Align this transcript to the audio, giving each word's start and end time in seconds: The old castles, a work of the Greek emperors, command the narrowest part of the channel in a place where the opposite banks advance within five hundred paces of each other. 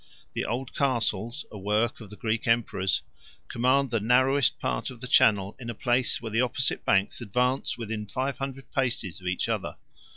The 0.33 0.45
old 0.45 0.73
castles, 0.73 1.45
a 1.51 1.59
work 1.59 2.01
of 2.01 2.09
the 2.09 2.15
Greek 2.15 2.47
emperors, 2.47 3.03
command 3.47 3.91
the 3.91 3.99
narrowest 3.99 4.57
part 4.57 4.89
of 4.89 4.99
the 4.99 5.07
channel 5.07 5.55
in 5.59 5.69
a 5.69 5.75
place 5.75 6.19
where 6.19 6.31
the 6.31 6.41
opposite 6.41 6.83
banks 6.83 7.21
advance 7.21 7.77
within 7.77 8.07
five 8.07 8.39
hundred 8.39 8.71
paces 8.71 9.21
of 9.21 9.27
each 9.27 9.47
other. 9.47 9.75